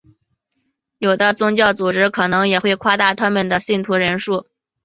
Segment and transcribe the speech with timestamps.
[0.97, 4.47] 有的宗教组织可能也会夸大他们的信徒人数。